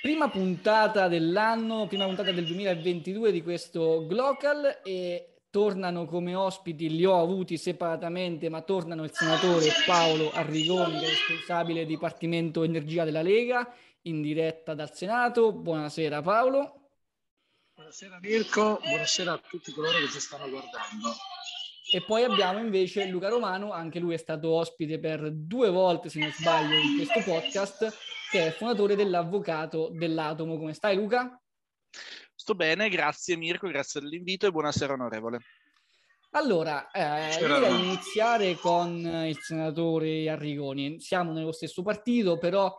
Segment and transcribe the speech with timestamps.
[0.00, 7.04] Prima puntata dell'anno, prima puntata del 2022 di questo Glocal e tornano come ospiti, li
[7.04, 14.22] ho avuti separatamente, ma tornano il senatore Paolo Arrigoni, responsabile Dipartimento Energia della Lega, in
[14.22, 15.52] diretta dal Senato.
[15.52, 16.90] Buonasera Paolo.
[17.74, 21.12] Buonasera Mirko, buonasera a tutti coloro che ci stanno guardando.
[21.90, 26.18] E poi abbiamo invece Luca Romano, anche lui è stato ospite per due volte, se
[26.18, 27.96] non sbaglio, in questo podcast,
[28.30, 30.58] che è fondatore dell'Avvocato dell'Atomo.
[30.58, 31.40] Come stai Luca?
[32.34, 35.38] Sto bene, grazie Mirko, grazie dell'invito e buonasera onorevole.
[36.32, 41.00] Allora, eh, direi iniziare con il senatore Arrigoni.
[41.00, 42.70] Siamo nello stesso partito, però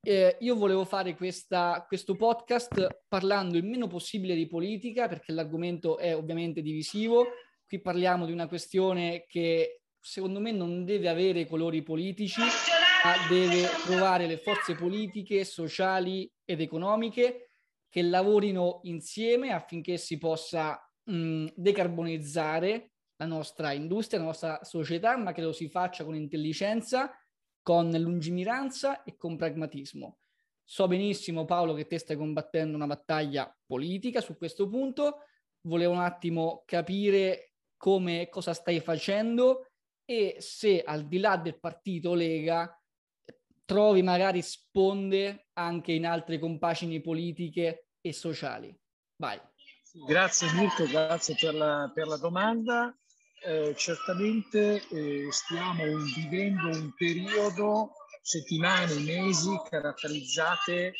[0.00, 5.98] eh, io volevo fare questa, questo podcast parlando il meno possibile di politica, perché l'argomento
[5.98, 7.26] è ovviamente divisivo,
[7.68, 13.66] Qui parliamo di una questione che secondo me non deve avere colori politici, ma deve
[13.84, 17.50] trovare le forze politiche, sociali ed economiche
[17.88, 25.32] che lavorino insieme affinché si possa mh, decarbonizzare la nostra industria, la nostra società, ma
[25.32, 27.10] che lo si faccia con intelligenza,
[27.62, 30.18] con lungimiranza e con pragmatismo.
[30.62, 35.22] So benissimo Paolo che te stai combattendo una battaglia politica su questo punto,
[35.62, 39.66] volevo un attimo capire come cosa stai facendo
[40.04, 42.80] e se al di là del partito Lega
[43.64, 48.74] trovi magari sponde anche in altre compagini politiche e sociali.
[49.16, 49.40] Vai.
[50.06, 52.96] Grazie Mirko, grazie per la, per la domanda.
[53.44, 60.94] Eh, certamente eh, stiamo vivendo un periodo, settimane, mesi caratterizzate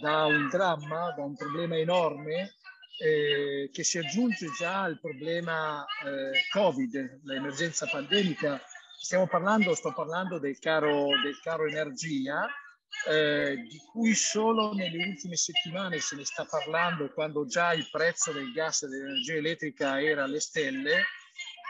[0.00, 2.57] da un dramma, da un problema enorme
[2.98, 8.60] eh, che si aggiunge già al problema eh, Covid, l'emergenza pandemica.
[9.00, 12.46] Stiamo parlando, sto parlando del caro, del caro energia,
[13.06, 18.32] eh, di cui solo nelle ultime settimane se ne sta parlando quando già il prezzo
[18.32, 21.04] del gas e dell'energia elettrica era alle stelle,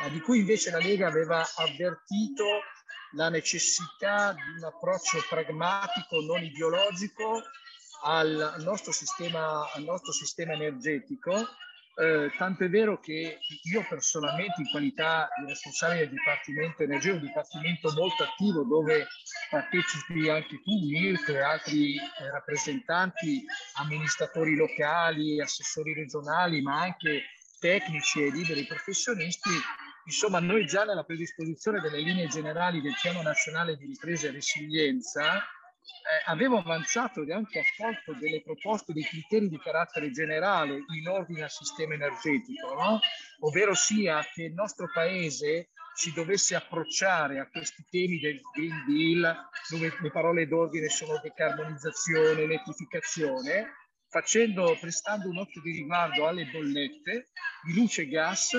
[0.00, 2.62] ma di cui invece la Lega aveva avvertito
[3.12, 7.42] la necessità di un approccio pragmatico, non ideologico,
[8.02, 11.46] al nostro sistema, al nostro sistema energetico,
[11.98, 17.20] eh, tanto è vero che io personalmente in qualità di responsabile del Dipartimento Energia, un
[17.20, 19.08] dipartimento molto attivo dove
[19.50, 23.44] partecipi anche tu, Mirko e altri eh, rappresentanti,
[23.78, 27.22] amministratori locali, assessori regionali, ma anche
[27.58, 29.50] tecnici e liberi professionisti,
[30.04, 35.42] insomma noi già nella predisposizione delle linee generali del Piano Nazionale di Ripresa e Resilienza
[36.08, 41.42] eh, avevo avanzato e anche accolto delle proposte, dei criteri di carattere generale in ordine
[41.42, 43.00] al sistema energetico, no?
[43.40, 49.48] ovvero sia che il nostro paese si dovesse approcciare a questi temi del Green Deal,
[49.68, 53.66] dove le parole d'ordine sono decarbonizzazione, elettrificazione,
[54.08, 57.30] facendo, prestando un occhio di riguardo alle bollette
[57.64, 58.56] di luce e gas,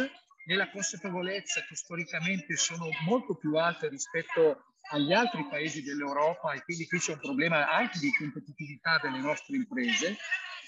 [0.47, 6.87] nella consapevolezza che storicamente sono molto più alte rispetto agli altri paesi dell'Europa e quindi
[6.87, 10.17] qui c'è un problema anche di competitività delle nostre imprese,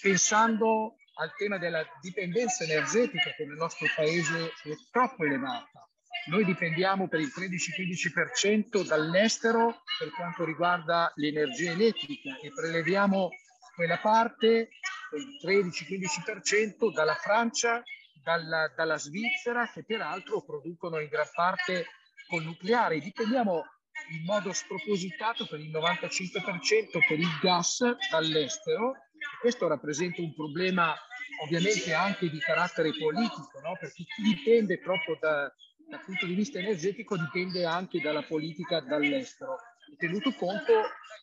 [0.02, 5.88] pensando al tema della dipendenza energetica che nel nostro paese è troppo elevata.
[6.28, 13.30] Noi dipendiamo per il 13-15% dall'estero per quanto riguarda l'energia elettrica e preleviamo
[13.76, 14.70] quella parte,
[15.16, 17.82] il 13-15% dalla Francia,
[18.24, 21.88] dalla, dalla Svizzera, che peraltro producono in gran parte
[22.28, 23.00] col nucleare.
[23.00, 23.64] Dipendiamo
[24.10, 27.80] in modo spropositato per il 95% per il gas
[28.10, 28.96] dall'estero.
[29.40, 30.96] Questo rappresenta un problema
[31.44, 33.78] ovviamente anche di carattere politico, no?
[33.80, 35.52] perché chi dipende troppo da,
[35.88, 39.58] dal punto di vista energetico dipende anche dalla politica dall'estero.
[39.98, 40.74] Tenuto conto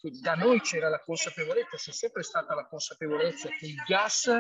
[0.00, 4.30] che da noi c'era la consapevolezza, c'è sempre stata la consapevolezza che il gas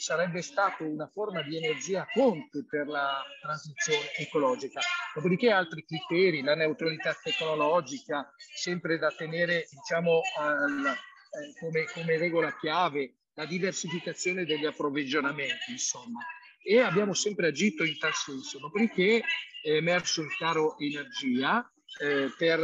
[0.00, 4.80] sarebbe stato una forma di energia fonte per la transizione ecologica.
[5.14, 12.56] Dopodiché altri criteri, la neutralità tecnologica, sempre da tenere diciamo, al, eh, come, come regola
[12.56, 16.20] chiave, la diversificazione degli approvvigionamenti, insomma.
[16.62, 18.58] E abbiamo sempre agito in tal senso.
[18.58, 19.22] Dopodiché
[19.62, 21.70] è emerso il caro energia,
[22.00, 22.58] eh, per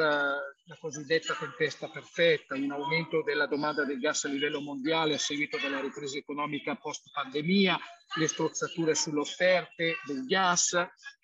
[0.68, 5.58] la cosiddetta tempesta perfetta, un aumento della domanda del gas a livello mondiale a seguito
[5.58, 7.78] della ripresa economica post pandemia,
[8.16, 10.76] le strozzature sulle offerte del gas,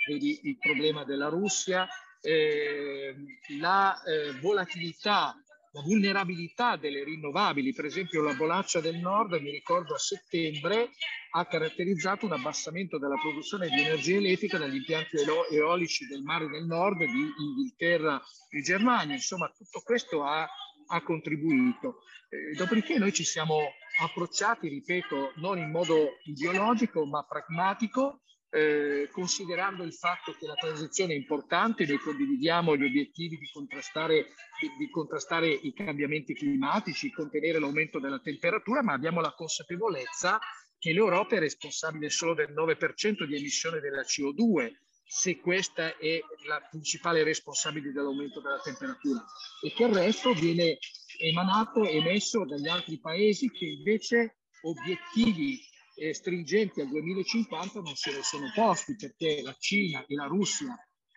[0.06, 1.88] vedi il problema della Russia,
[2.20, 3.16] eh,
[3.58, 5.36] la eh, volatilità
[5.72, 10.90] la vulnerabilità delle rinnovabili, per esempio la Bolaccia del Nord, mi ricordo a settembre,
[11.30, 15.16] ha caratterizzato un abbassamento della produzione di energia elettrica dagli impianti
[15.50, 19.14] eolici del mare del Nord, di Inghilterra e Germania.
[19.14, 20.48] Insomma, tutto questo ha
[20.92, 22.02] ha contribuito.
[22.28, 23.58] Eh, dopodiché noi ci siamo
[24.00, 28.20] approcciati, ripeto, non in modo ideologico ma pragmatico,
[28.54, 34.34] eh, considerando il fatto che la transizione è importante, noi condividiamo gli obiettivi di contrastare,
[34.60, 40.38] di, di contrastare i cambiamenti climatici, contenere l'aumento della temperatura, ma abbiamo la consapevolezza
[40.78, 44.72] che l'Europa è responsabile solo del 9% di emissione della CO2,
[45.02, 49.24] se questa è la principale responsabile dell'aumento della temperatura.
[49.62, 50.76] E che il resto viene
[51.18, 55.58] emanato, emesso dagli altri paesi che invece obiettivi
[55.94, 60.76] eh, stringenti al 2050 non se ne sono posti perché la Cina e la Russia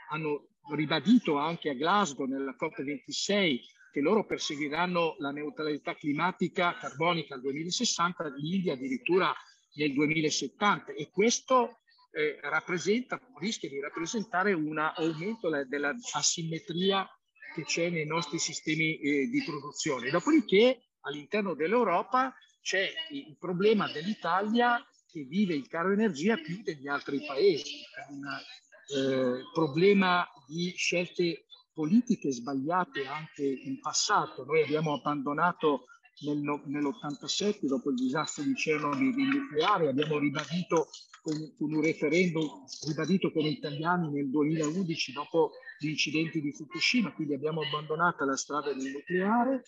[0.09, 3.59] hanno ribadito anche a Glasgow nella COP26
[3.91, 9.33] che loro perseguiranno la neutralità climatica carbonica al 2060, l'India addirittura
[9.75, 11.79] nel 2070 e questo
[12.11, 17.07] eh, rappresenta, rischia di rappresentare un aumento della asimmetria
[17.53, 20.09] che c'è nei nostri sistemi eh, di produzione.
[20.09, 22.33] Dopodiché all'interno dell'Europa
[22.65, 28.25] c'è il problema dell'Italia che vive il caro energia più degli altri paesi, è un
[28.25, 34.45] eh, problema di scelte politiche sbagliate anche in passato.
[34.45, 35.85] Noi abbiamo abbandonato
[36.21, 40.87] nel, nell'87, dopo il disastro di Chernobyl nucleare, abbiamo ribadito
[41.21, 42.49] con, con, un referendum
[42.87, 48.73] ribadito gli italiani nel 2011 dopo gli incidenti di Fukushima, quindi abbiamo abbandonato la strada
[48.73, 49.61] del nucleare.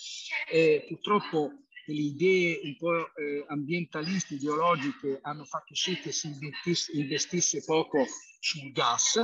[0.52, 6.92] Eh, purtroppo le idee un po' eh, ambientaliste, ideologiche, hanno fatto sì che si investisse,
[6.94, 8.06] investisse poco
[8.40, 9.20] sul gas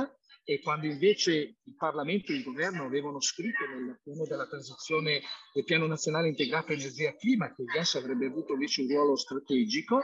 [0.46, 5.22] e quando invece il Parlamento e il governo avevano scritto nel piano della transizione
[5.52, 10.02] del piano nazionale integrato energia clima che il gas avrebbe avuto invece un ruolo strategico,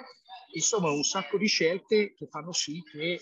[0.55, 3.21] insomma un sacco di scelte che fanno sì che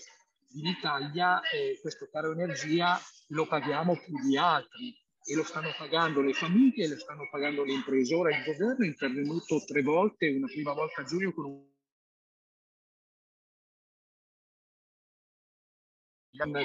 [0.53, 4.97] in Italia eh, questo caro energia lo paghiamo più di altri
[5.29, 8.15] e lo stanno pagando le famiglie, lo stanno pagando le imprese.
[8.15, 11.67] Ora il governo è intervenuto tre volte, una prima volta a giugno con un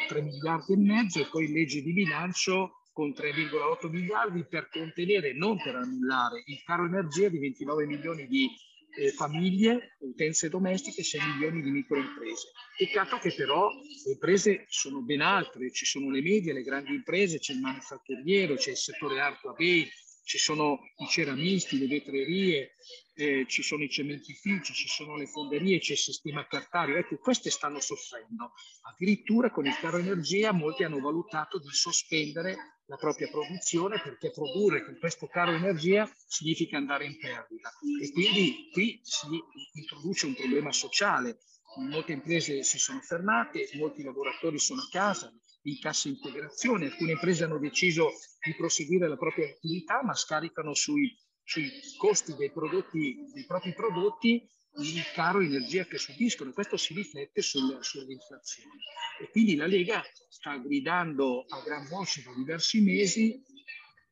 [0.08, 5.60] 3 miliardi e mezzo e poi legge di bilancio con 3,8 miliardi per contenere, non
[5.60, 8.48] per annullare, il caro energia di 29 milioni di
[8.96, 12.48] eh, famiglie, utenze domestiche, 6 milioni di microimprese.
[12.76, 17.38] Peccato che però le imprese sono ben altre, ci sono le medie, le grandi imprese,
[17.38, 19.88] c'è il manifatturiero, c'è il settore art bay,
[20.24, 22.74] ci sono i ceramisti, le vetrerie,
[23.14, 26.96] eh, ci sono i cementifici, ci sono le fonderie, c'è il sistema cartario.
[26.96, 28.52] Ecco, queste stanno soffrendo.
[28.90, 34.84] Addirittura con il caro energia molti hanno valutato di sospendere la propria produzione perché produrre
[34.84, 37.70] con questo caro energia significa andare in perdita.
[38.02, 39.26] E quindi qui si
[39.74, 41.38] introduce un problema sociale.
[41.76, 45.32] Molte imprese si sono fermate, molti lavoratori sono a casa,
[45.64, 46.86] in cassa integrazione.
[46.86, 48.10] Alcune imprese hanno deciso
[48.44, 54.48] di proseguire la propria attività, ma scaricano sui, sui costi dei, prodotti, dei propri prodotti
[54.78, 56.52] il caro energia che subiscono.
[56.52, 58.72] Questo si riflette sul, sull'inflazione.
[59.20, 63.40] E quindi la Lega sta gridando a gran voce da diversi mesi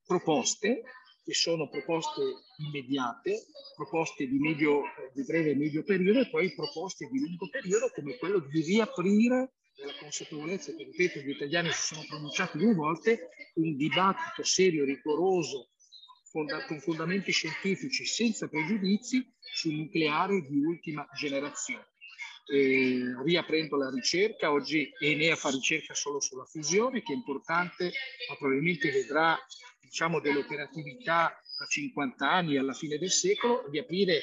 [0.05, 0.83] proposte
[1.25, 2.21] che sono proposte
[2.59, 3.47] immediate,
[3.77, 4.83] proposte di, medio,
[5.15, 9.53] di breve e medio periodo e poi proposte di lungo periodo come quello di riaprire
[9.75, 15.71] della consapevolezza che, ripeto, gli italiani si sono pronunciati due volte, un dibattito serio, rigoroso,
[16.31, 21.91] fonda- con fondamenti scientifici, senza pregiudizi, sul nucleare di ultima generazione.
[22.51, 27.93] Eh, riaprendo la ricerca, oggi Enea fa ricerca solo sulla fusione, che è importante,
[28.29, 29.39] ma probabilmente vedrà
[29.81, 34.23] diciamo, dell'operatività tra 50 anni alla fine del secolo, riaprire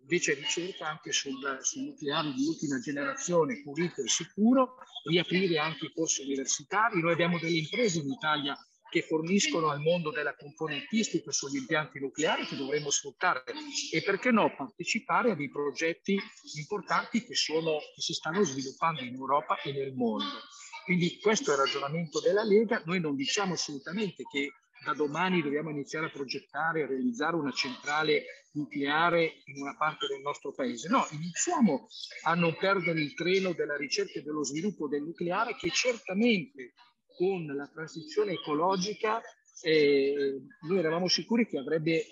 [0.00, 4.76] invece ricerca anche sul, sul, nucleare di ultima generazione pulito e sicuro,
[5.08, 7.00] riaprire anche i corsi universitari.
[7.00, 8.56] Noi abbiamo delle imprese in Italia
[8.90, 13.44] che forniscono al mondo della componentistica sugli impianti nucleari che dovremmo sfruttare
[13.92, 16.18] e perché no partecipare a dei progetti
[16.56, 20.40] importanti che, sono, che si stanno sviluppando in Europa e nel mondo.
[20.84, 22.82] Quindi questo è il ragionamento della Lega.
[22.84, 24.50] Noi non diciamo assolutamente che
[24.84, 30.20] da domani dobbiamo iniziare a progettare e realizzare una centrale nucleare in una parte del
[30.20, 30.88] nostro paese.
[30.88, 31.86] No, iniziamo
[32.24, 36.74] a non perdere il treno della ricerca e dello sviluppo del nucleare che certamente
[37.16, 39.20] con la transizione ecologica
[39.62, 42.06] eh, noi eravamo sicuri che avrebbe eh,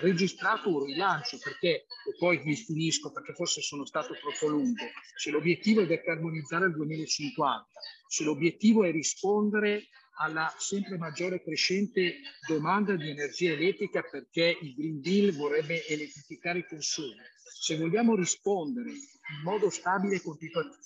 [0.00, 4.84] registrato un rilancio perché, e poi mi finisco perché forse sono stato troppo lungo,
[5.16, 7.68] se l'obiettivo è decarbonizzare il 2050,
[8.08, 12.16] se l'obiettivo è rispondere alla sempre maggiore crescente
[12.46, 17.16] domanda di energia elettrica perché il Green Deal vorrebbe elettrificare i consumi.
[17.60, 20.22] Se vogliamo rispondere in modo stabile e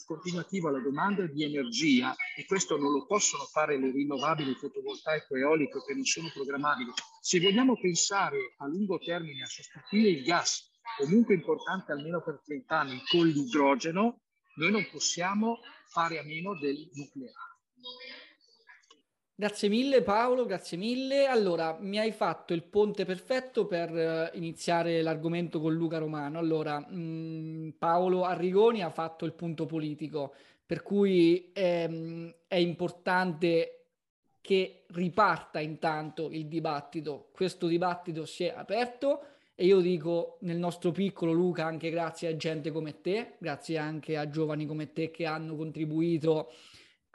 [0.04, 5.40] continuativo alla domanda di energia, e questo non lo possono fare le rinnovabili fotovoltaico e
[5.40, 10.71] eolico che non sono programmabili, se vogliamo pensare a lungo termine a sostituire il gas,
[10.99, 14.21] comunque importante almeno per 30 anni, con l'idrogeno,
[14.56, 17.55] noi non possiamo fare a meno del nucleare.
[19.38, 21.26] Grazie mille Paolo, grazie mille.
[21.26, 26.38] Allora, mi hai fatto il ponte perfetto per uh, iniziare l'argomento con Luca Romano.
[26.38, 30.33] Allora, mh, mm, Paolo Arrigoni ha fatto il punto politico,
[30.64, 33.88] per cui ehm, è importante
[34.40, 37.28] che riparta intanto il dibattito.
[37.33, 39.21] Questo dibattito si è aperto
[39.55, 44.16] e io dico nel nostro piccolo Luca anche grazie a gente come te, grazie anche
[44.16, 46.50] a giovani come te che hanno contribuito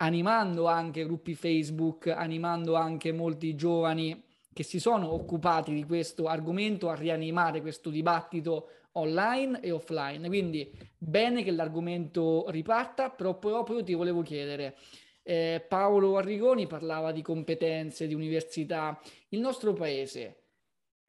[0.01, 6.89] animando anche gruppi Facebook, animando anche molti giovani che si sono occupati di questo argomento
[6.89, 10.27] a rianimare questo dibattito online e offline.
[10.27, 14.75] Quindi bene che l'argomento riparta, però proprio ti volevo chiedere,
[15.23, 18.99] eh, Paolo Arrigoni parlava di competenze, di università.
[19.29, 20.41] Il nostro paese,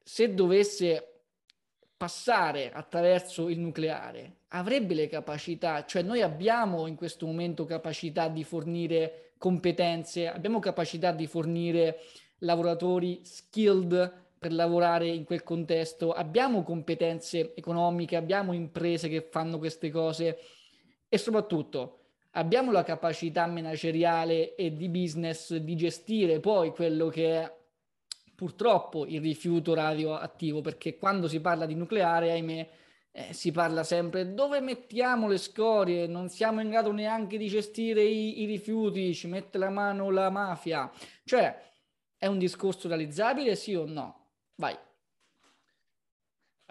[0.03, 1.12] se dovesse
[2.03, 8.43] passare attraverso il nucleare avrebbe le capacità, cioè noi abbiamo in questo momento capacità di
[8.43, 11.99] fornire competenze, abbiamo capacità di fornire
[12.39, 19.89] lavoratori skilled per lavorare in quel contesto, abbiamo competenze economiche, abbiamo imprese che fanno queste
[19.89, 20.39] cose
[21.07, 21.99] e soprattutto
[22.31, 27.53] abbiamo la capacità manageriale e di business di gestire poi quello che è
[28.43, 32.69] purtroppo il rifiuto radioattivo, perché quando si parla di nucleare, ahimè,
[33.13, 38.03] eh, si parla sempre dove mettiamo le scorie, non siamo in grado neanche di gestire
[38.03, 40.91] i, i rifiuti, ci mette la mano la mafia.
[41.23, 41.57] Cioè,
[42.17, 44.27] è un discorso realizzabile, sì o no?
[44.55, 44.77] Vai.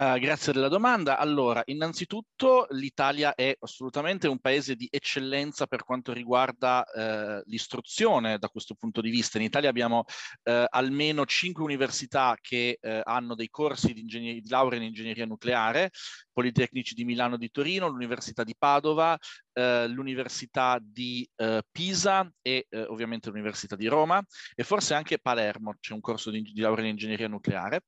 [0.02, 1.16] Uh, grazie della domanda.
[1.16, 8.48] Allora, innanzitutto l'Italia è assolutamente un paese di eccellenza per quanto riguarda uh, l'istruzione da
[8.48, 9.38] questo punto di vista.
[9.38, 14.86] In Italia abbiamo uh, almeno cinque università che hanno dei corsi di, di laurea in
[14.86, 15.90] ingegneria nucleare,
[16.32, 19.16] Politecnici di Milano e di Torino, l'Università di Padova,
[19.52, 24.22] eh, l'Università di eh, Pisa e eh, ovviamente l'Università di Roma
[24.54, 27.82] e forse anche Palermo, c'è un corso di, di laurea in ingegneria nucleare.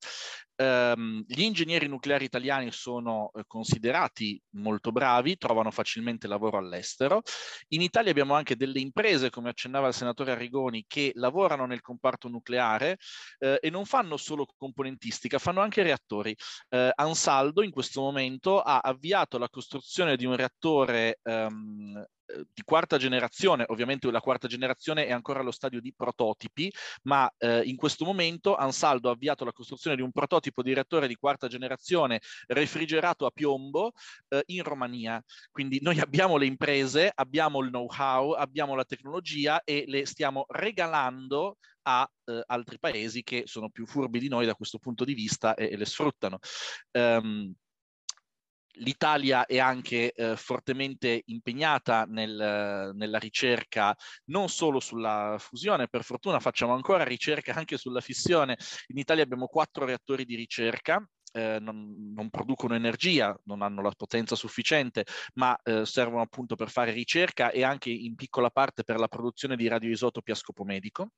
[0.56, 7.22] Um, gli ingegneri nucleari italiani sono eh, considerati molto bravi, trovano facilmente lavoro all'estero.
[7.68, 12.28] In Italia abbiamo anche delle imprese, come accennava il senatore Arrigoni, che lavorano nel comparto
[12.28, 12.98] nucleare
[13.40, 16.36] eh, e non fanno solo componentistica, fanno anche reattori.
[16.68, 21.53] Eh, Ansaldo in questo momento ha avviato la costruzione di un reattore um,
[22.52, 27.62] di quarta generazione, ovviamente la quarta generazione è ancora allo stadio di prototipi, ma eh,
[27.64, 31.48] in questo momento Ansaldo ha avviato la costruzione di un prototipo di reattore di quarta
[31.48, 33.92] generazione refrigerato a piombo
[34.28, 35.22] eh, in Romania.
[35.50, 41.58] Quindi noi abbiamo le imprese, abbiamo il know-how, abbiamo la tecnologia e le stiamo regalando
[41.86, 45.54] a eh, altri paesi che sono più furbi di noi da questo punto di vista
[45.54, 46.38] e, e le sfruttano.
[46.92, 47.54] Um,
[48.78, 56.40] L'Italia è anche eh, fortemente impegnata nel, nella ricerca non solo sulla fusione, per fortuna
[56.40, 58.56] facciamo ancora ricerca anche sulla fissione.
[58.88, 63.92] In Italia abbiamo quattro reattori di ricerca, eh, non, non, producono energia, non hanno la
[63.96, 65.04] potenza sufficiente,
[65.34, 69.56] ma eh, servono appunto per fare ricerca e anche in piccola parte per la produzione
[69.56, 71.10] di radioisotopi a scopo medico.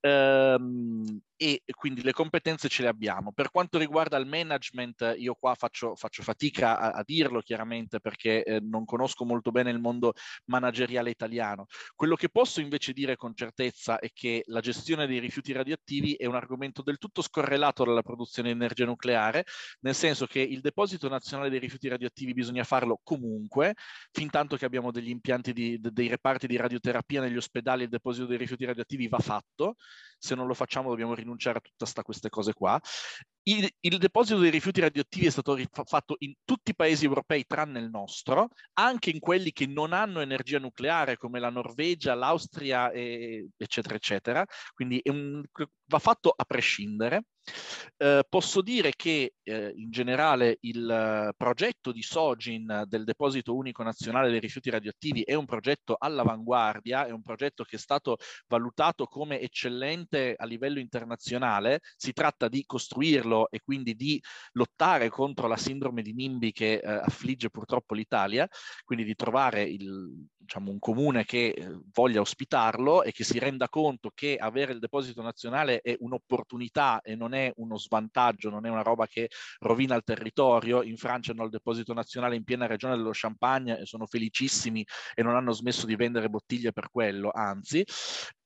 [0.00, 3.32] Ehm, e quindi le competenze ce le abbiamo.
[3.32, 8.42] Per quanto riguarda il management, io qua faccio, faccio fatica a, a, dirlo chiaramente perché
[8.42, 10.14] eh, non conosco molto bene il mondo
[10.46, 11.66] manageriale italiano.
[11.94, 16.24] Quello che posso invece dire con certezza è che la gestione dei rifiuti radioattivi è
[16.24, 19.44] un argomento del tutto scorrelato dalla produzione di energia nucleare,
[19.80, 23.74] nel senso che il deposito nazionale dei rifiuti radioattivi bisogna farlo comunque,
[24.10, 27.90] fin tanto che abbiamo degli impianti di, de, dei reparti di radioterapia negli ospedali, il
[27.90, 29.74] deposito dei rifiuti radioattivi va fatto.
[30.16, 32.80] Se non lo facciamo dobbiamo rinunciare rinunciare a tutte queste cose qua.
[33.46, 37.78] Il, il, deposito dei rifiuti radioattivi è stato fatto in tutti i paesi europei tranne
[37.78, 43.48] il nostro, anche in quelli che non hanno energia nucleare come la Norvegia, l'Austria, e,
[43.56, 44.46] eccetera, eccetera.
[44.72, 45.42] Quindi un,
[45.86, 47.24] va fatto a prescindere.
[47.96, 53.82] Eh, posso dire che eh, in generale il uh, progetto di Sogin del Deposito Unico
[53.82, 58.16] Nazionale dei Rifiuti Radioattivi è un progetto all'avanguardia, è un progetto che è stato
[58.48, 61.80] valutato come eccellente a livello internazionale.
[61.96, 64.20] Si tratta di costruirlo e quindi di
[64.52, 68.48] lottare contro la sindrome di NIMBY che eh, affligge purtroppo l'Italia,
[68.84, 73.68] quindi di trovare il, diciamo, un comune che eh, voglia ospitarlo e che si renda
[73.68, 78.70] conto che avere il deposito nazionale è un'opportunità e non è uno svantaggio, non è
[78.70, 80.82] una roba che rovina il territorio.
[80.82, 85.22] In Francia hanno il deposito nazionale in piena regione dello Champagne e sono felicissimi e
[85.22, 87.84] non hanno smesso di vendere bottiglie per quello, anzi.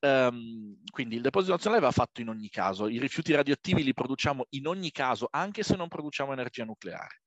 [0.01, 2.89] Um, quindi il deposito nazionale va fatto in ogni caso.
[2.89, 7.23] I rifiuti radioattivi li produciamo in ogni caso, anche se non produciamo energia nucleare.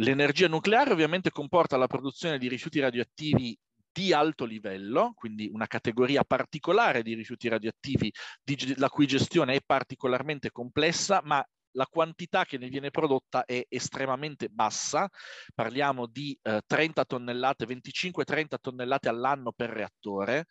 [0.00, 3.58] L'energia nucleare ovviamente comporta la produzione di rifiuti radioattivi
[3.98, 9.60] di alto livello, quindi una categoria particolare di rifiuti radioattivi di, la cui gestione è
[9.66, 15.08] particolarmente complessa, ma la quantità che ne viene prodotta è estremamente bassa,
[15.52, 20.46] parliamo di eh, 30 tonnellate, 25-30 tonnellate all'anno per reattore,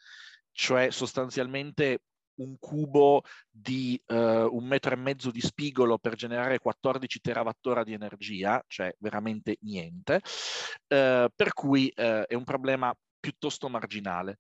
[0.52, 2.02] cioè sostanzialmente
[2.38, 7.94] un cubo di uh, un metro e mezzo di spigolo per generare 14 terawattora di
[7.94, 14.38] energia, cioè veramente niente, uh, per cui uh, è un problema piuttosto marginale.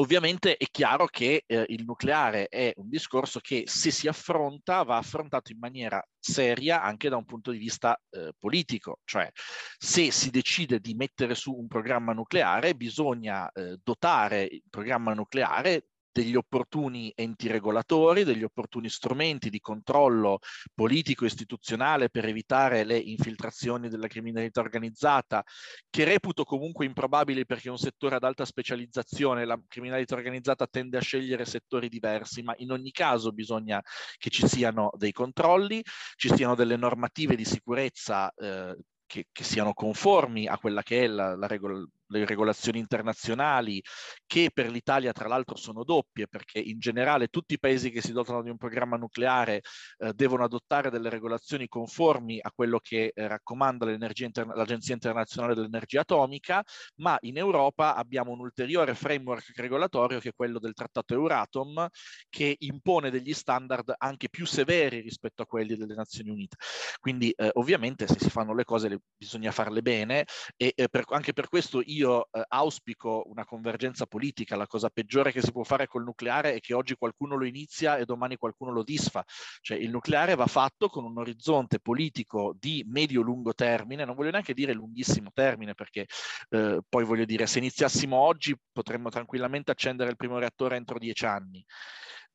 [0.00, 4.96] Ovviamente è chiaro che eh, il nucleare è un discorso che se si affronta va
[4.96, 9.28] affrontato in maniera seria anche da un punto di vista eh, politico, cioè
[9.76, 15.88] se si decide di mettere su un programma nucleare bisogna eh, dotare il programma nucleare
[16.18, 20.40] degli opportuni enti regolatori, degli opportuni strumenti di controllo
[20.74, 25.44] politico e istituzionale per evitare le infiltrazioni della criminalità organizzata,
[25.88, 30.96] che reputo comunque improbabili perché è un settore ad alta specializzazione, la criminalità organizzata tende
[30.96, 33.80] a scegliere settori diversi, ma in ogni caso bisogna
[34.16, 35.80] che ci siano dei controlli,
[36.16, 41.06] ci siano delle normative di sicurezza eh, che, che, siano conformi a quella che è
[41.06, 43.82] la, la, regola, le regolazioni internazionali
[44.26, 48.12] che per l'Italia tra l'altro sono doppie perché in generale tutti i paesi che si
[48.12, 49.62] dotano di un programma nucleare
[49.98, 56.00] eh, devono adottare delle regolazioni conformi a quello che eh, raccomanda interna- l'Agenzia internazionale dell'energia
[56.00, 56.62] atomica,
[56.96, 61.86] ma in Europa abbiamo un ulteriore framework regolatorio che è quello del trattato Euratom
[62.28, 66.56] che impone degli standard anche più severi rispetto a quelli delle Nazioni Unite.
[66.98, 70.24] Quindi eh, ovviamente se si fanno le cose le, bisogna farle bene
[70.56, 75.32] e per, anche per questo io io eh, auspico una convergenza politica, la cosa peggiore
[75.32, 78.72] che si può fare col nucleare è che oggi qualcuno lo inizia e domani qualcuno
[78.72, 79.24] lo disfa.
[79.60, 84.54] Cioè il nucleare va fatto con un orizzonte politico di medio-lungo termine, non voglio neanche
[84.54, 86.06] dire lunghissimo termine perché
[86.50, 91.26] eh, poi voglio dire se iniziassimo oggi potremmo tranquillamente accendere il primo reattore entro dieci
[91.26, 91.64] anni.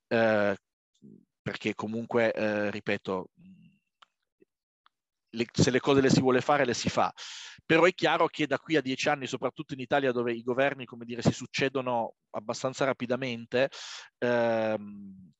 [0.07, 0.55] Eh,
[1.41, 3.31] perché comunque, eh, ripeto,
[5.33, 7.11] le, se le cose le si vuole fare, le si fa.
[7.65, 10.85] Però è chiaro che da qui a dieci anni, soprattutto in Italia dove i governi,
[10.85, 13.69] come dire, si succedono abbastanza rapidamente,
[14.17, 15.31] ehm,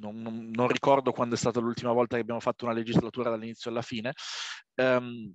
[0.00, 3.70] non, non, non, ricordo quando è stata l'ultima volta che abbiamo fatto una legislatura dall'inizio
[3.70, 4.12] alla fine,
[4.74, 5.32] ehm,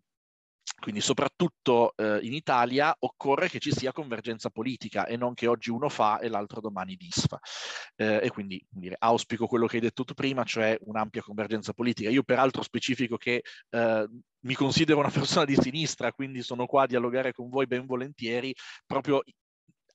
[0.79, 5.69] quindi soprattutto eh, in Italia occorre che ci sia convergenza politica e non che oggi
[5.69, 7.39] uno fa e l'altro domani disfa.
[7.95, 12.09] Eh, e quindi dire, auspico quello che hai detto tu prima, cioè un'ampia convergenza politica.
[12.09, 14.07] Io peraltro specifico che eh,
[14.41, 18.53] mi considero una persona di sinistra, quindi sono qua a dialogare con voi ben volentieri,
[18.85, 19.21] proprio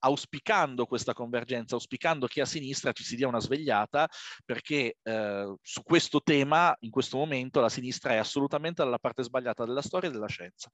[0.00, 4.06] auspicando questa convergenza, auspicando che a sinistra ci si dia una svegliata,
[4.44, 9.64] perché eh, su questo tema, in questo momento, la sinistra è assolutamente dalla parte sbagliata
[9.64, 10.70] della storia e della scienza.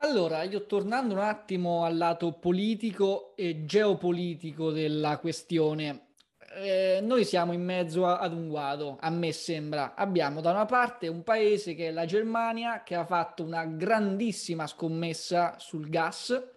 [0.00, 6.08] Allora, io tornando un attimo al lato politico e geopolitico della questione,
[6.54, 9.94] eh, noi siamo in mezzo a, ad un guado, a me sembra.
[9.94, 14.66] Abbiamo da una parte un paese che è la Germania, che ha fatto una grandissima
[14.66, 16.55] scommessa sul gas,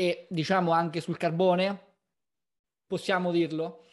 [0.00, 1.78] e diciamo anche sul carbone,
[2.86, 3.84] possiamo dirlo.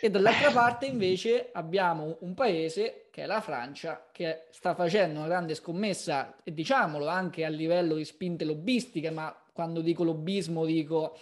[0.00, 5.26] E dall'altra parte invece abbiamo un paese che è la Francia che sta facendo una
[5.26, 11.18] grande scommessa e diciamolo anche a livello di spinte lobbistiche, ma quando dico lobbismo dico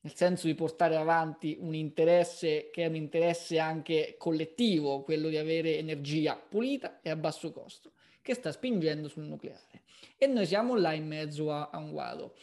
[0.00, 5.36] nel senso di portare avanti un interesse che è un interesse anche collettivo, quello di
[5.36, 7.92] avere energia pulita e a basso costo,
[8.22, 9.82] che sta spingendo sul nucleare.
[10.16, 12.36] E noi siamo là in mezzo a, a un guado.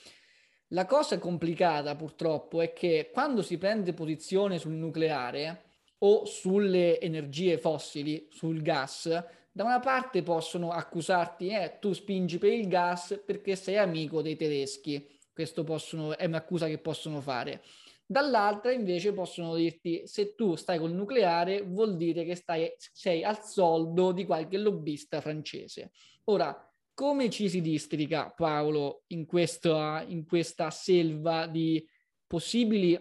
[0.72, 5.64] La cosa complicata purtroppo è che quando si prende posizione sul nucleare
[6.00, 9.08] o sulle energie fossili, sul gas,
[9.50, 14.36] da una parte possono accusarti, eh, tu spingi per il gas perché sei amico dei
[14.36, 15.08] tedeschi.
[15.32, 17.62] Questo possono, è un'accusa che possono fare.
[18.10, 23.44] dall'altra invece possono dirti se tu stai col nucleare vuol dire che stai, sei al
[23.44, 25.92] soldo di qualche lobbista francese.
[26.26, 26.56] Ora,
[26.98, 31.88] come ci si districa, Paolo, in questa, in questa selva di
[32.26, 33.00] possibili,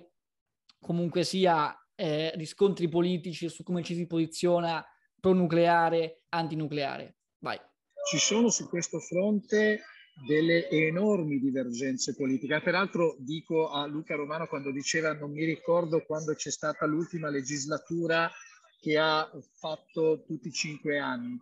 [0.78, 4.84] comunque sia, eh, riscontri politici su come ci si posiziona
[5.18, 7.16] pro-nucleare, antinucleare?
[7.38, 7.58] Vai.
[8.10, 9.80] Ci sono su questo fronte
[10.26, 12.60] delle enormi divergenze politiche.
[12.60, 18.30] Peraltro dico a Luca Romano quando diceva non mi ricordo quando c'è stata l'ultima legislatura
[18.78, 21.40] che ha fatto tutti i cinque anni.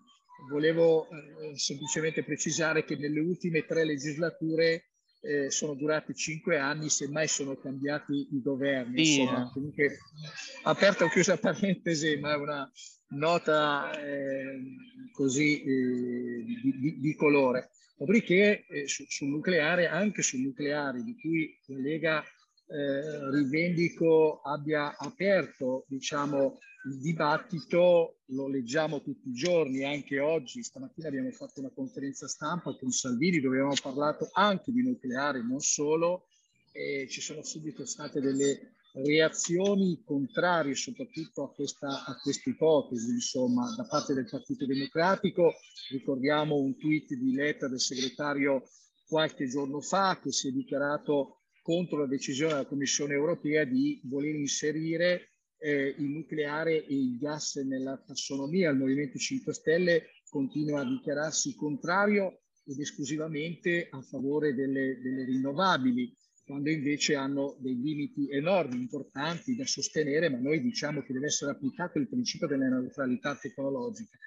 [0.49, 4.89] Volevo eh, semplicemente precisare che nelle ultime tre legislature
[5.23, 9.05] eh, sono durati cinque anni, semmai sono cambiati i governi.
[9.05, 9.99] Sì, insomma, comunque,
[10.65, 12.71] aperta o chiusa parentesi, ma è una
[13.09, 14.61] nota eh,
[15.13, 17.71] così eh, di, di, di colore.
[17.97, 24.97] Dopodiché eh, su, sul nucleare, anche sul nucleare, di cui la Lega eh, rivendico abbia
[24.97, 31.71] aperto diciamo, il dibattito, lo leggiamo tutti i giorni, anche oggi, stamattina abbiamo fatto una
[31.71, 36.27] conferenza stampa con Salvini dove abbiamo parlato anche di nucleare, non solo,
[36.73, 43.73] e ci sono subito state delle reazioni contrarie soprattutto a questa, a questa ipotesi, insomma,
[43.77, 45.55] da parte del Partito Democratico.
[45.91, 48.69] Ricordiamo un tweet di Letta del segretario
[49.07, 54.35] qualche giorno fa che si è dichiarato contro la decisione della Commissione europea di voler
[54.35, 55.29] inserire
[55.65, 58.71] eh, il nucleare e il gas nella tassonomia.
[58.71, 66.15] Il Movimento 5 Stelle continua a dichiararsi contrario ed esclusivamente a favore delle, delle rinnovabili
[66.45, 71.53] quando invece hanno dei limiti enormi, importanti da sostenere, ma noi diciamo che deve essere
[71.53, 74.19] applicato il principio della neutralità tecnologica.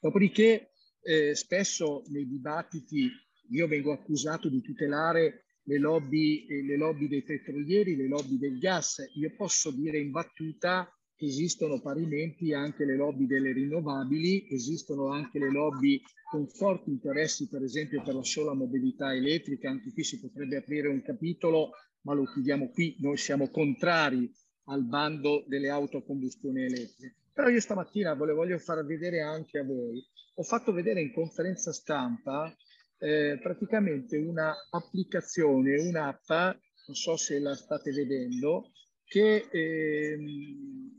[0.00, 0.70] Dopodiché
[1.02, 3.10] eh, spesso nei dibattiti
[3.50, 9.02] io vengo accusato di tutelare le lobby, le lobby dei petrolieri, le lobby del gas.
[9.14, 15.50] Io posso dire in battuta esistono parimenti anche le lobby delle rinnovabili, esistono anche le
[15.50, 16.00] lobby
[16.30, 20.88] con forti interessi, per esempio per la sola mobilità elettrica, anche qui si potrebbe aprire
[20.88, 21.70] un capitolo,
[22.02, 24.30] ma lo chiudiamo qui, noi siamo contrari
[24.64, 27.14] al bando delle auto a combustione elettrica.
[27.32, 30.04] Però io stamattina ve le voglio far vedere anche a voi.
[30.34, 32.54] Ho fatto vedere in conferenza stampa
[32.98, 38.72] eh, praticamente una applicazione, un'app, non so se la state vedendo,
[39.04, 40.18] che eh,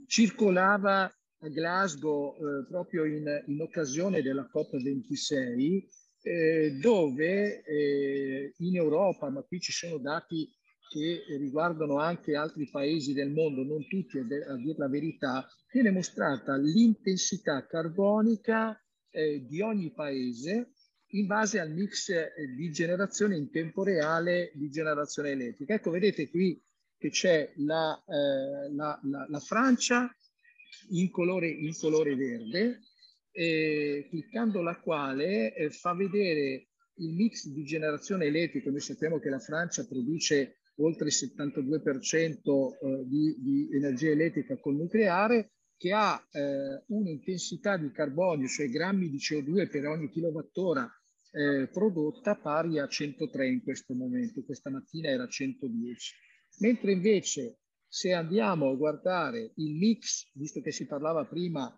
[0.05, 5.87] circolava a Glasgow eh, proprio in, in, occasione della COP26,
[6.21, 10.49] eh, dove eh, in Europa, ma qui ci sono dati
[10.89, 14.45] che riguardano anche altri paesi del mondo, non tutti a dire
[14.77, 18.79] la verità, viene mostrata l'intensità carbonica
[19.09, 20.71] eh, di ogni paese
[21.17, 25.73] in base al mix eh, di generazione in tempo reale di generazione elettrica.
[25.73, 26.61] Ecco, vedete qui
[26.97, 30.09] che c'è la, eh, la, la, la, Francia
[30.89, 32.81] in colore, in colore verde,
[33.31, 36.67] eh, cliccando la quale eh, fa vedere
[36.99, 38.69] il mix di generazione elettrica.
[38.69, 44.75] Noi sappiamo che la Francia produce oltre il 72% eh, di, di, energia elettrica col
[44.75, 50.91] nucleare, che ha eh, un'intensità di carbonio, cioè grammi di CO2 per ogni kilowattora
[51.37, 54.43] eh, prodotta pari a 103 in questo momento.
[54.43, 56.15] Questa mattina era 110.
[56.59, 61.71] Mentre invece se andiamo a guardare il mix, visto che si parlava prima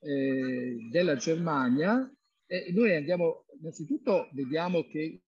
[0.00, 2.10] eh, della Germania,
[2.46, 5.22] eh, noi andiamo, innanzitutto vediamo che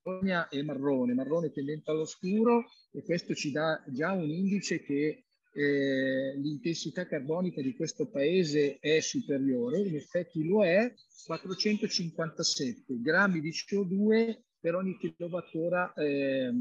[0.00, 5.24] Bologna è marrone, marrone tendente allo scuro e questo ci dà già un indice che
[5.52, 10.92] eh, l'intensità carbonica di questo paese è superiore, in effetti lo è,
[11.26, 16.52] 457 grammi di CO2 per ogni kilowattora eh,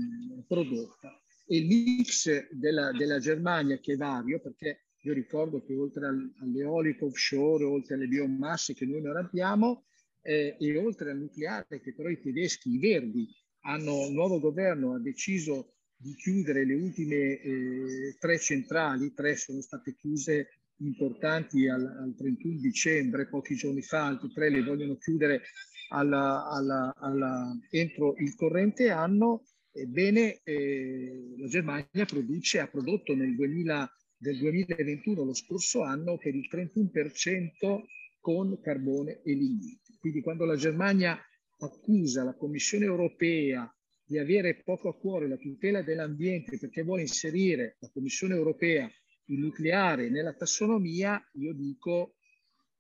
[0.48, 1.20] prodotta.
[1.48, 6.08] E il mix della, della Germania che è vario, perché io ricordo che oltre
[6.40, 9.86] all'eolico offshore, oltre alle biomasse che noi non abbiamo,
[10.22, 13.28] eh, e oltre al nucleare che però i tedeschi, i verdi,
[13.62, 19.62] hanno, il nuovo governo ha deciso di chiudere le ultime eh, tre centrali, tre sono
[19.62, 25.44] state chiuse importanti al, al, 31 dicembre, pochi giorni fa, altre tre le vogliono chiudere
[25.90, 33.36] alla, alla, alla, entro il corrente anno Ebbene, eh, la Germania produce, ha prodotto nel
[33.36, 37.84] 2000, del 2021, lo scorso anno, per il 31%
[38.20, 39.96] con carbone e lignite.
[39.98, 41.18] Quindi quando la Germania
[41.60, 43.74] accusa la Commissione europea
[44.12, 48.92] di avere poco a cuore la tutela dell'ambiente perché vuole inserire la Commissione europea
[49.28, 52.18] il nucleare nella tassonomia, io dico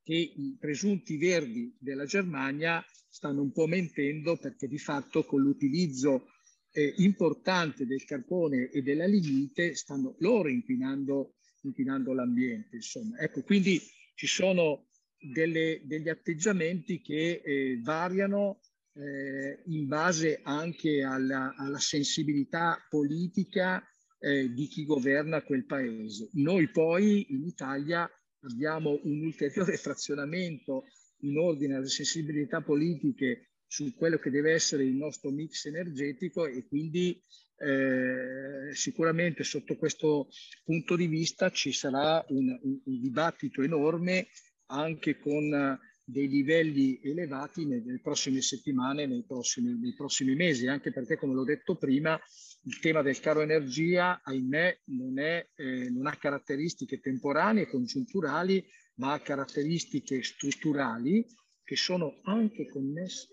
[0.04, 6.28] che i presunti verdi della Germania stanno un po' mentendo perché di fatto con l'utilizzo
[6.74, 12.76] eh, importante del carbone e della lignite stanno loro inquinando, inquinando l'ambiente.
[12.76, 13.18] Insomma.
[13.20, 13.80] Ecco, quindi
[14.16, 18.60] ci sono delle, degli atteggiamenti che eh, variano
[18.94, 23.84] eh, in base anche alla, alla sensibilità politica
[24.20, 26.30] eh, di chi governa quel paese.
[26.34, 28.10] Noi poi in Italia
[28.42, 30.86] abbiamo un ulteriore frazionamento
[31.22, 36.68] in ordine alle sensibilità politiche su quello che deve essere il nostro mix energetico e
[36.68, 37.22] quindi
[37.58, 40.28] eh, sicuramente sotto questo
[40.64, 44.28] punto di vista ci sarà un, un, un dibattito enorme
[44.68, 45.80] anche con
[46.12, 51.46] dei livelli elevati nelle prossime settimane, nei prossimi, nei prossimi mesi, anche perché, come l'ho
[51.46, 52.20] detto prima,
[52.64, 58.64] il tema del caro energia, ahimè, non, è, eh, non ha caratteristiche temporanee, congiunturali,
[58.96, 61.26] ma ha caratteristiche strutturali
[61.64, 63.30] che sono anche connesse.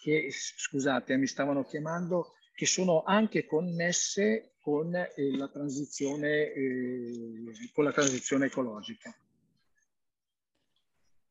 [0.00, 7.84] Che, scusate, mi stavano chiamando, che sono anche connesse con, eh, la, transizione, eh, con
[7.84, 9.16] la transizione ecologica.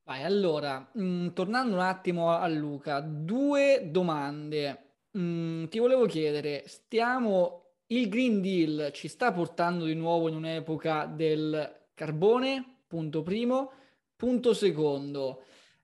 [0.03, 4.93] Vai, allora, mh, mm, tornando un attimo a Luca, due domande.
[5.11, 10.35] Mh, mm, ti volevo chiedere, stiamo, il Green Deal ci sta portando di nuovo in
[10.35, 12.83] un'epoca del carbone?
[12.87, 13.73] Punto primo.
[14.15, 15.43] Punto secondo,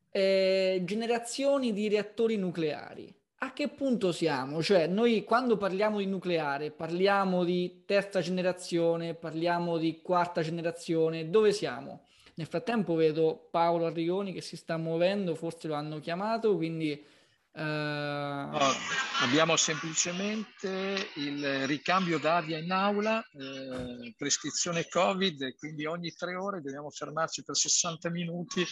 [0.09, 3.13] eh, generazioni di reattori nucleari
[3.45, 4.61] a che punto siamo?
[4.61, 11.51] Cioè, noi quando parliamo di nucleare, parliamo di terza generazione, parliamo di quarta generazione, dove
[11.51, 12.05] siamo?
[12.35, 17.11] Nel frattempo vedo Paolo Arrigoni che si sta muovendo, forse lo hanno chiamato, quindi...
[17.55, 19.01] Uh...
[19.23, 26.89] Abbiamo semplicemente il ricambio d'aria in aula, eh, prescrizione Covid, quindi ogni tre ore dobbiamo
[26.89, 28.65] fermarci per 60 minuti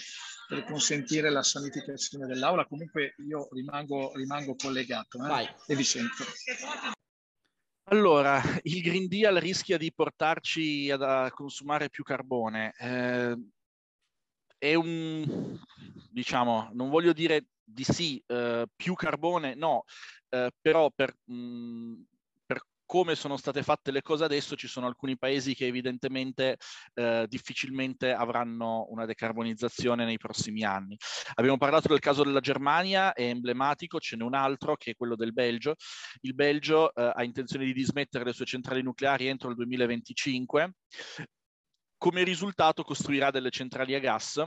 [0.47, 2.65] per consentire la sanificazione dell'aula.
[2.65, 5.55] Comunque io rimango, rimango collegato eh?
[5.67, 6.25] e vi sento.
[7.85, 12.73] Allora, il Green Deal rischia di portarci ad, a consumare più carbone.
[12.77, 13.37] Eh,
[14.61, 15.59] è un,
[16.11, 19.85] diciamo, non voglio dire di sì, eh, più carbone, no,
[20.29, 22.01] eh, però per, mh, mm,
[22.85, 26.57] come sono state fatte le cose adesso, ci sono alcuni paesi che evidentemente
[26.93, 30.95] eh, difficilmente avranno una decarbonizzazione nei prossimi anni.
[31.35, 35.15] Abbiamo parlato del caso della Germania, è emblematico, ce n'è un altro che è quello
[35.15, 35.73] del Belgio.
[36.19, 40.73] Il Belgio eh, ha intenzione di dismettere le sue centrali nucleari entro il 2025.
[42.01, 44.43] Come risultato costruirà delle centrali a gas.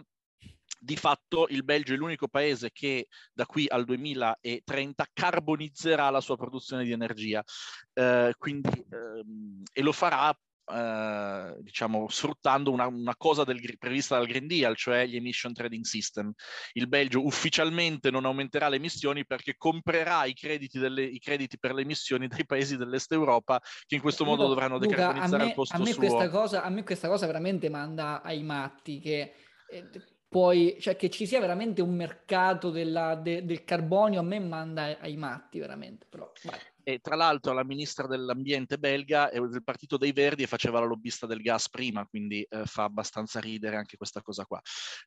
[0.76, 6.36] Di fatto il Belgio è l'unico paese che da qui al 2030 carbonizzerà la sua
[6.36, 7.44] produzione di energia.
[7.92, 10.36] Eh, quindi, ehm, e lo farà
[10.66, 15.84] eh, diciamo, sfruttando una, una cosa del, prevista dal Green Deal, cioè gli emission trading
[15.84, 16.32] system.
[16.72, 21.74] Il Belgio ufficialmente non aumenterà le emissioni perché comprerà i crediti, delle, i crediti per
[21.74, 25.54] le emissioni dai paesi dell'est Europa che in questo modo dovranno Luca, decarbonizzare me, al
[25.54, 25.98] posto a me suo.
[25.98, 29.34] Questa cosa, a me questa cosa veramente manda ai matti che...
[29.68, 34.40] Eh, poi, cioè che ci sia veramente un mercato della, de, del carbonio, a me
[34.40, 36.06] manda ai matti veramente.
[36.10, 36.58] Però, vai.
[36.86, 40.86] E tra l'altro la ministra dell'ambiente belga è del partito dei Verdi e faceva la
[40.86, 44.60] lobbista del gas prima, quindi eh, fa abbastanza ridere anche questa cosa qua.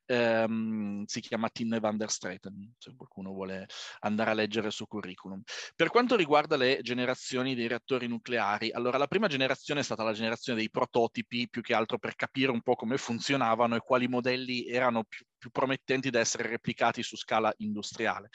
[0.06, 3.66] Ehm, si chiama Tinne van der Straten, se qualcuno vuole
[4.00, 5.40] andare a leggere il suo curriculum.
[5.76, 10.12] Per quanto riguarda le generazioni dei reattori nucleari, allora la prima generazione è stata la
[10.12, 14.66] generazione dei prototipi, più che altro per capire un po' come funzionavano e quali modelli
[14.66, 18.28] erano più più promettenti da essere replicati su scala industriale.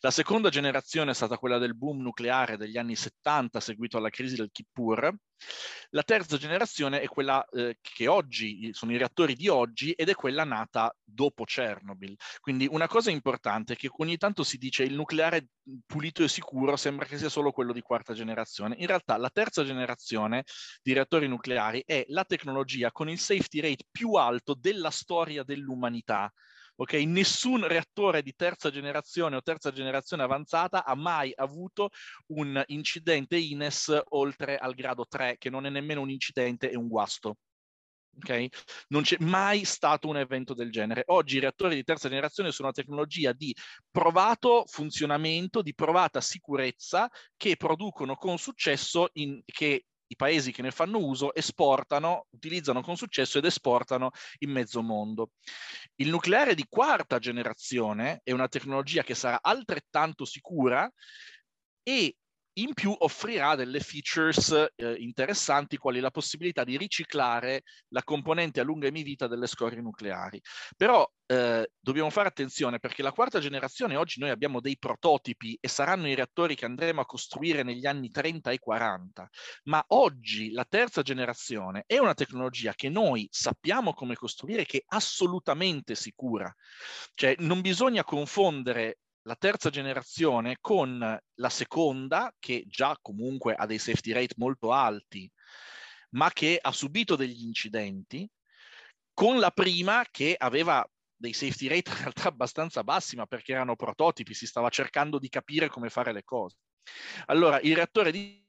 [0.00, 4.36] La seconda generazione è stata quella del boom nucleare degli anni 70, seguito alla crisi
[4.36, 5.12] del Kippur.
[5.90, 10.14] La terza generazione è quella eh, che oggi sono i reattori di oggi ed è
[10.14, 12.16] quella nata dopo Chernobyl.
[12.40, 15.48] Quindi una cosa importante è che ogni tanto si dice il nucleare
[15.86, 18.76] pulito e sicuro sembra che sia solo quello di quarta generazione.
[18.78, 20.44] In realtà la terza generazione
[20.82, 26.32] di reattori nucleari è la tecnologia con il safety rate più alto della storia dell'umanità
[26.80, 26.94] ok?
[26.94, 31.90] Nessun reattore di terza generazione o terza generazione avanzata ha mai avuto
[32.28, 36.88] un incidente INES oltre al grado 3, che non è nemmeno un incidente, è un
[36.88, 37.36] guasto.
[38.16, 38.48] Okay?
[38.88, 41.02] Non c'è mai stato un evento del genere.
[41.06, 43.54] Oggi i reattori di terza generazione sono una tecnologia di
[43.90, 50.72] provato funzionamento, di provata sicurezza che producono con successo, in, che i paesi che ne
[50.72, 55.30] fanno uso esportano, utilizzano con successo ed esportano in mezzo mondo.
[55.96, 60.90] Il nucleare di quarta generazione è una tecnologia che sarà altrettanto sicura
[61.82, 62.16] e
[62.60, 68.64] in più offrirà delle features eh, interessanti quali la possibilità di riciclare la componente a
[68.64, 70.40] lunga emivita delle scorie nucleari.
[70.76, 75.68] Però eh, dobbiamo fare attenzione perché la quarta generazione oggi noi abbiamo dei prototipi e
[75.68, 79.28] saranno i reattori che andremo a costruire negli anni 30 e 40,
[79.64, 84.84] ma oggi la terza generazione è una tecnologia che noi sappiamo come costruire che è
[84.88, 86.52] assolutamente sicura.
[87.14, 93.78] Cioè non bisogna confondere la terza generazione con la seconda, che già comunque ha dei
[93.78, 95.30] safety rate molto alti,
[96.10, 98.28] ma che ha subito degli incidenti,
[99.12, 103.76] con la prima che aveva dei safety rate in realtà abbastanza bassi, ma perché erano
[103.76, 106.56] prototipi, si stava cercando di capire come fare le cose.
[107.26, 108.42] Allora, il reattore di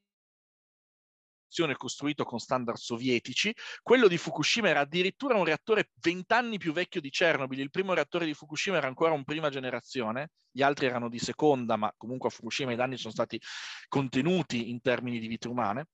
[1.75, 3.53] costruito con standard sovietici.
[3.81, 7.59] Quello di Fukushima era addirittura un reattore vent'anni più vecchio di Chernobyl.
[7.59, 11.75] Il primo reattore di Fukushima era ancora un prima generazione, gli altri erano di seconda,
[11.75, 13.39] ma comunque a Fukushima i danni sono stati
[13.87, 15.87] contenuti in termini di vite umane.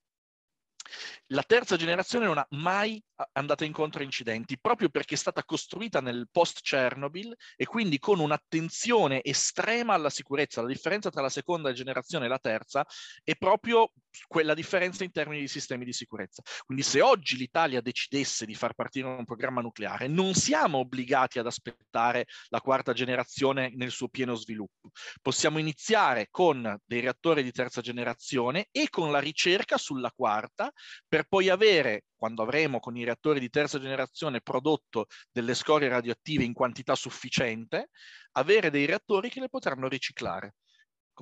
[1.27, 5.99] La terza generazione non ha mai andata incontro a incidenti, proprio perché è stata costruita
[5.99, 10.61] nel post Chernobyl e quindi con un'attenzione estrema alla sicurezza.
[10.61, 12.85] La differenza tra la seconda generazione e la terza
[13.23, 13.91] è proprio
[14.27, 16.41] quella differenza in termini di sistemi di sicurezza.
[16.65, 21.45] Quindi se oggi l'Italia decidesse di far partire un programma nucleare, non siamo obbligati ad
[21.45, 24.89] aspettare la quarta generazione nel suo pieno sviluppo.
[25.21, 30.71] Possiamo iniziare con dei reattori di terza generazione e con la ricerca sulla quarta
[31.07, 36.43] per poi avere, quando avremo con i reattori di terza generazione prodotto delle scorie radioattive
[36.43, 37.89] in quantità sufficiente,
[38.33, 40.55] avere dei reattori che le potranno riciclare.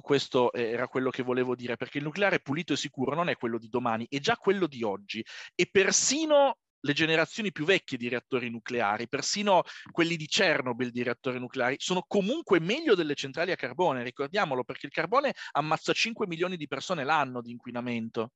[0.02, 3.58] Questo era quello che volevo dire, perché il nucleare pulito e sicuro non è quello
[3.58, 5.26] di domani, è già quello di oggi.
[5.56, 11.40] E persino le generazioni più vecchie di reattori nucleari, persino quelli di Chernobyl di reattori
[11.40, 16.58] nucleari, sono comunque meglio delle centrali a carbone, ricordiamolo, perché il carbone ammazza 5 milioni
[16.58, 18.34] di persone l'anno di inquinamento.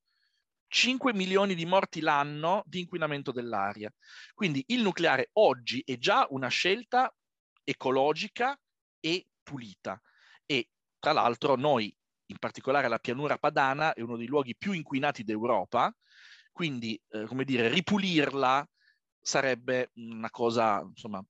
[0.67, 3.91] 5 milioni di morti l'anno di inquinamento dell'aria.
[4.33, 7.13] Quindi il nucleare oggi è già una scelta
[7.63, 8.57] ecologica
[8.99, 9.99] e pulita.
[10.99, 11.93] Tra l'altro noi,
[12.27, 15.93] in particolare la pianura padana, è uno dei luoghi più inquinati d'Europa,
[16.51, 18.67] quindi eh, come dire, ripulirla
[19.21, 21.23] sarebbe una cosa insomma,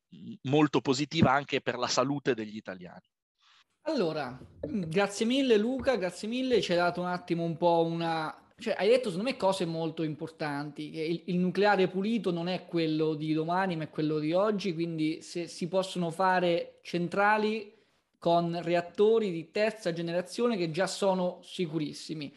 [0.44, 3.08] molto positiva anche per la salute degli italiani.
[3.84, 8.76] Allora, grazie mille Luca, grazie mille, ci hai dato un attimo un po' una cioè,
[8.78, 13.14] hai detto secondo me cose molto importanti, che il, il, nucleare pulito non è quello
[13.14, 17.74] di domani, ma è quello di oggi, quindi se si possono fare centrali
[18.20, 22.36] con reattori di terza generazione che già sono sicurissimi.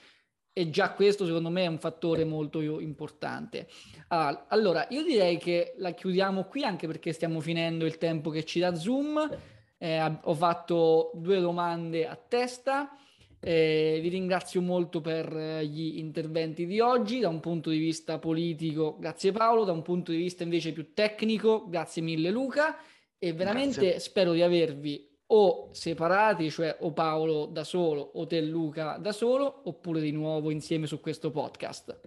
[0.54, 3.68] E già questo secondo me è un fattore molto importante.
[4.08, 8.44] Ah, allora, io direi che la chiudiamo qui anche perché stiamo finendo il tempo che
[8.44, 9.38] ci dà Zoom.
[9.78, 12.96] Eh, ho fatto due domande a testa.
[13.40, 18.20] Eh, vi ringrazio molto per eh, gli interventi di oggi, da un punto di vista
[18.20, 22.76] politico, grazie Paolo, da un punto di vista invece più tecnico, grazie mille Luca
[23.18, 23.98] e veramente grazie.
[23.98, 29.68] spero di avervi o separati, cioè o Paolo da solo o te Luca da solo,
[29.68, 32.00] oppure di nuovo insieme su questo podcast.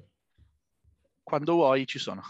[1.24, 2.22] Quando vuoi ci sono.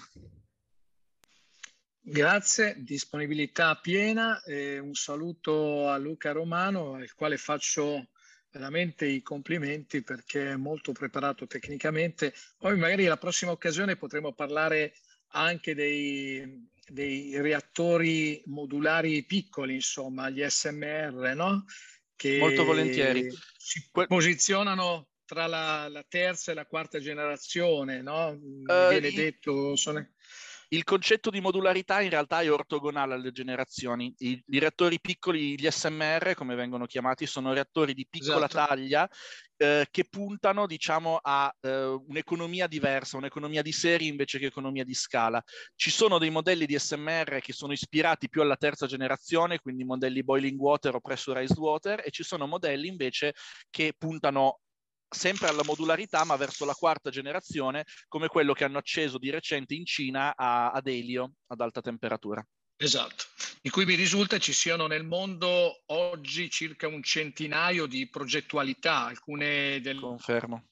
[1.99, 4.41] Grazie, disponibilità piena.
[4.43, 8.09] Eh, un saluto a Luca Romano, al quale faccio
[8.51, 12.33] veramente i complimenti perché è molto preparato tecnicamente.
[12.57, 14.93] Poi magari la prossima occasione potremo parlare
[15.29, 21.65] anche dei, dei reattori modulari piccoli, insomma, gli SMR, no?
[22.15, 23.29] Che molto volentieri.
[23.57, 28.29] Si posizionano tra la, la, terza e la quarta generazione, no?
[28.29, 29.75] Uh, Viene detto...
[29.75, 30.07] Sono...
[30.69, 34.13] Il concetto di modularità in realtà è ortogonale alle generazioni.
[34.17, 38.67] I, I, reattori piccoli, gli SMR, come vengono chiamati, sono reattori di piccola esatto.
[38.67, 39.09] taglia
[39.57, 44.93] eh, che puntano, diciamo, a eh, un'economia diversa, un'economia di serie invece che economia di
[44.93, 45.41] scala.
[45.75, 50.23] Ci sono dei modelli di SMR che sono ispirati più alla terza generazione, quindi modelli
[50.23, 53.33] boiling water o pressurized water, e ci sono modelli invece
[53.69, 54.59] che puntano
[55.07, 59.73] sempre alla modularità, ma verso la quarta generazione, come quello che hanno acceso di recente
[59.73, 62.45] in Cina a, ad elio ad alta temperatura.
[62.77, 63.23] Esatto,
[63.61, 69.79] di cui mi risulta ci siano nel mondo oggi circa un centinaio di progettualità, alcune
[69.81, 69.99] del...
[69.99, 70.63] Confermo.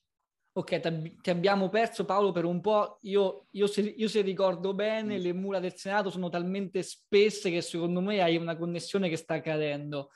[0.55, 2.99] Ok, ti abbiamo perso Paolo per un po'.
[3.03, 7.61] Io, io, se, io, se, ricordo bene, le mura del Senato sono talmente spesse che
[7.61, 10.11] secondo me hai una connessione che sta cadendo.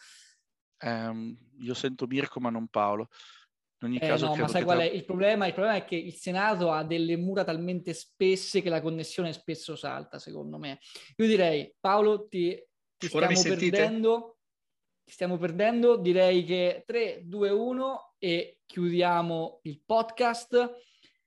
[0.80, 3.10] Um, io sento Mirko ma non Paolo.
[3.80, 5.46] In ogni eh, caso, no, ma sai qual è il problema?
[5.46, 9.76] Il problema è che il Senato ha delle mura talmente spesse che la connessione spesso
[9.76, 10.80] salta, secondo me.
[11.18, 12.60] Io direi, Paolo, ti,
[12.98, 14.38] ti stiamo perdendo.
[15.04, 15.96] Ti stiamo perdendo.
[15.96, 20.86] Direi che 3, 2, 1 e chiudiamo il podcast.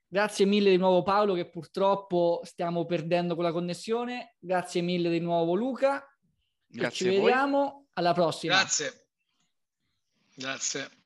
[0.09, 4.35] Grazie mille di nuovo Paolo che purtroppo stiamo perdendo con la connessione.
[4.41, 6.05] Grazie mille di nuovo Luca.
[6.67, 8.55] Grazie ci vediamo alla prossima.
[8.55, 9.07] Grazie.
[10.35, 11.00] Grazie.